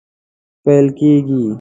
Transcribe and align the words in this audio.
پیل 0.63 0.85
کیږي 0.97 1.43